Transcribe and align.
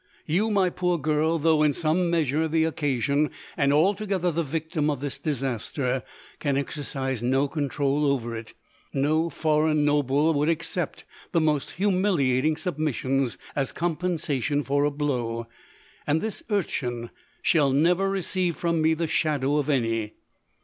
You, 0.25 0.49
my 0.49 0.71
poor 0.71 0.97
girl, 0.97 1.37
though 1.37 1.61
in 1.61 1.73
some 1.73 2.09
measure 2.09 2.47
the 2.47 2.63
occasion, 2.63 3.29
and 3.55 3.71
alto 3.71 4.07
gether 4.07 4.31
the 4.31 4.41
victim, 4.41 4.89
of 4.89 4.99
this 4.99 5.19
disaster, 5.19 6.01
can 6.39 6.55
exer 6.55 6.81
cise 6.81 7.21
no 7.21 7.47
controul 7.47 8.07
over 8.11 8.35
it. 8.35 8.55
No 8.93 9.29
foreign 9.29 9.85
noble 9.85 10.33
would 10.33 10.49
accept 10.49 11.03
the 11.33 11.39
most 11.39 11.73
humiliating 11.73 12.57
submissions 12.57 13.37
as 13.55 13.71
compensation 13.71 14.63
for 14.63 14.85
a 14.85 14.89
blow, 14.89 15.45
and 16.07 16.19
this 16.19 16.41
urchin 16.49 17.11
shall 17.43 17.69
never 17.71 18.09
receive 18.09 18.55
from 18.55 18.81
me 18.81 18.95
the 18.95 19.05
shadow 19.05 19.57
of 19.57 19.69
any. 19.69 20.13